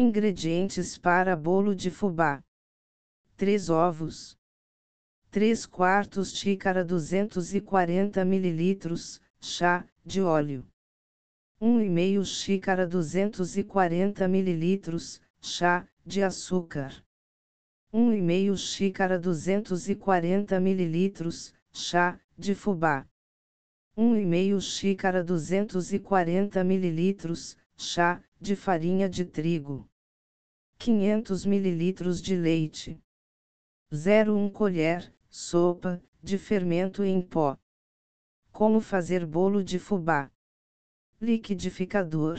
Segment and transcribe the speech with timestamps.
[0.00, 2.40] Ingredientes para bolo de fubá:
[3.36, 4.38] 3 ovos,
[5.28, 8.94] 3 quartos xícara 240 ml,
[9.40, 10.64] chá de óleo,
[11.60, 14.98] 1,5 xícara 240 ml,
[15.40, 17.04] chá de açúcar,
[17.92, 21.28] 1,5 xícara 240 ml,
[21.72, 23.04] chá de fubá,
[23.96, 29.87] 1,5 xícara 240 ml, chá de farinha de trigo,
[30.80, 33.02] 500 ml de leite,
[33.92, 37.58] 0,1 colher, sopa, de fermento em pó.
[38.52, 40.30] Como fazer bolo de fubá?
[41.20, 42.38] Liquidificador.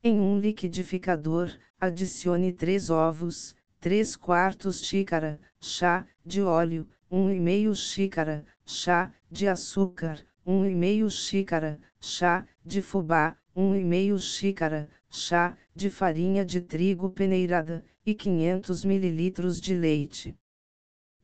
[0.00, 9.12] Em um liquidificador, adicione 3 ovos, 3 quartos xícara, chá, de óleo, 1,5 xícara, chá,
[9.28, 17.84] de açúcar, 1,5 xícara, chá, de fubá, 1,5 xícara, chá, de farinha de trigo peneirada,
[18.04, 20.36] e 500 ml de leite.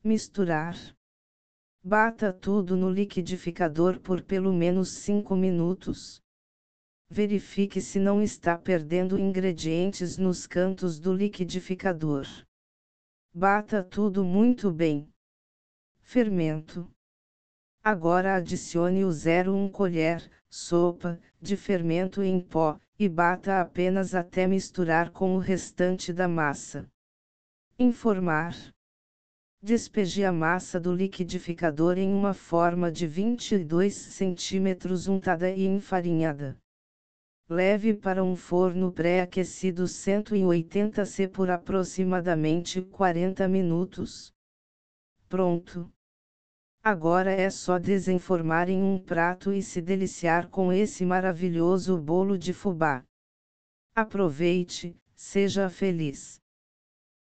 [0.03, 0.77] Misturar.
[1.83, 6.23] Bata tudo no liquidificador por pelo menos 5 minutos.
[7.11, 12.27] Verifique se não está perdendo ingredientes nos cantos do liquidificador.
[13.35, 15.09] Bata tudo muito bem.
[16.01, 16.91] Fermento.
[17.83, 25.11] Agora adicione o 0,1 colher, sopa, de fermento em pó, e bata apenas até misturar
[25.11, 26.87] com o restante da massa.
[27.79, 28.55] Informar.
[29.63, 36.59] Despeje a massa do liquidificador em uma forma de 22 cm untada e enfarinhada.
[37.49, 44.31] Leve para um forno pré-aquecido 180 C por aproximadamente 40 minutos.
[45.29, 45.91] Pronto!
[46.83, 52.55] Agora é só desenformar em um prato e se deliciar com esse maravilhoso bolo de
[52.55, 53.05] fubá.
[53.95, 56.40] Aproveite, seja feliz!